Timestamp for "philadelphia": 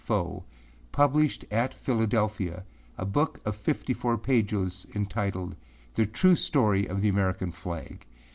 1.75-2.65